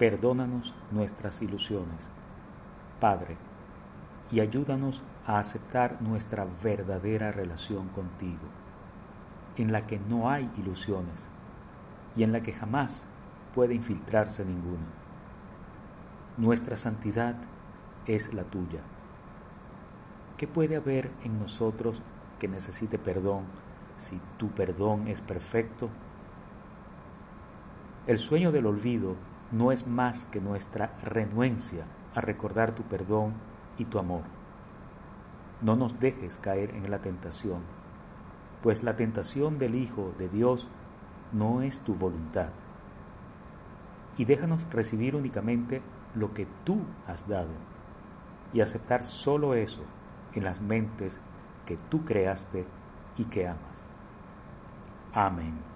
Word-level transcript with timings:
perdónanos 0.00 0.72
nuestras 0.90 1.42
ilusiones, 1.42 2.08
Padre, 3.00 3.36
y 4.32 4.40
ayúdanos 4.40 5.02
a 5.26 5.38
aceptar 5.38 6.00
nuestra 6.00 6.46
verdadera 6.64 7.32
relación 7.32 7.88
contigo, 7.88 8.48
en 9.58 9.72
la 9.72 9.86
que 9.86 9.98
no 9.98 10.30
hay 10.30 10.50
ilusiones 10.56 11.28
y 12.16 12.22
en 12.22 12.32
la 12.32 12.42
que 12.42 12.54
jamás 12.54 13.04
puede 13.54 13.74
infiltrarse 13.74 14.42
ninguna. 14.42 14.86
Nuestra 16.38 16.78
santidad 16.78 17.36
es 18.06 18.32
la 18.32 18.44
tuya. 18.44 18.80
¿Qué 20.38 20.48
puede 20.48 20.76
haber 20.76 21.10
en 21.24 21.38
nosotros 21.38 22.00
que 22.38 22.48
necesite 22.48 22.98
perdón 22.98 23.44
si 23.98 24.18
tu 24.38 24.48
perdón 24.48 25.08
es 25.08 25.20
perfecto? 25.20 25.90
El 28.06 28.16
sueño 28.16 28.50
del 28.50 28.64
olvido 28.64 29.16
no 29.50 29.72
es 29.72 29.86
más 29.86 30.24
que 30.26 30.40
nuestra 30.40 30.94
renuencia 31.02 31.84
a 32.14 32.20
recordar 32.20 32.74
tu 32.74 32.82
perdón 32.84 33.34
y 33.78 33.84
tu 33.84 33.98
amor. 33.98 34.22
No 35.60 35.76
nos 35.76 36.00
dejes 36.00 36.38
caer 36.38 36.70
en 36.70 36.90
la 36.90 37.00
tentación, 37.00 37.62
pues 38.62 38.82
la 38.82 38.96
tentación 38.96 39.58
del 39.58 39.74
Hijo 39.74 40.12
de 40.18 40.28
Dios 40.28 40.68
no 41.32 41.62
es 41.62 41.80
tu 41.80 41.94
voluntad. 41.94 42.50
Y 44.16 44.24
déjanos 44.24 44.70
recibir 44.70 45.16
únicamente 45.16 45.82
lo 46.14 46.34
que 46.34 46.46
tú 46.64 46.82
has 47.06 47.28
dado 47.28 47.52
y 48.52 48.60
aceptar 48.60 49.04
solo 49.04 49.54
eso 49.54 49.82
en 50.34 50.44
las 50.44 50.60
mentes 50.60 51.20
que 51.66 51.76
tú 51.76 52.04
creaste 52.04 52.66
y 53.16 53.24
que 53.24 53.46
amas. 53.46 53.86
Amén. 55.12 55.69